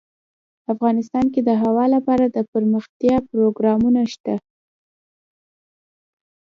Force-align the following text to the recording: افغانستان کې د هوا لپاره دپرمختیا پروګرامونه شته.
افغانستان 0.73 1.25
کې 1.33 1.41
د 1.49 1.51
هوا 1.61 1.85
لپاره 1.95 2.25
دپرمختیا 2.37 3.17
پروګرامونه 3.29 4.01
شته. 4.13 4.35